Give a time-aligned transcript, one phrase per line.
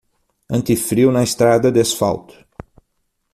[0.55, 2.33] Anti-frio na estrada de asfalto